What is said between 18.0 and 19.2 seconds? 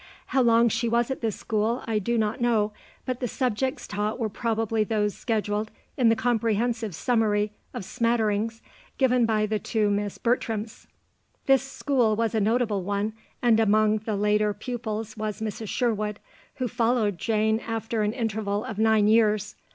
an interval of nine